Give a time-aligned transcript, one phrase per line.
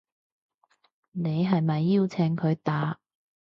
[1.11, 2.97] 你係咪邀請佢打